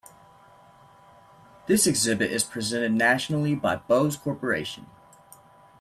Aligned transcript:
This 1.67 1.85
exhibit 1.85 2.31
is 2.31 2.43
presented 2.43 2.91
nationally 2.91 3.53
by 3.53 3.75
Bose 3.75 4.17
Corporation. 4.17 4.87